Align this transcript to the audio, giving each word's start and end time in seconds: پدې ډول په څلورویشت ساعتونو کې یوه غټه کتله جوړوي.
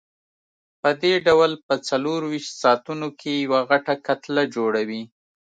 پدې 0.81 1.13
ډول 1.27 1.51
په 1.67 1.73
څلورویشت 1.87 2.51
ساعتونو 2.63 3.07
کې 3.19 3.33
یوه 3.45 3.59
غټه 3.69 3.93
کتله 4.07 4.43
جوړوي. 4.55 5.03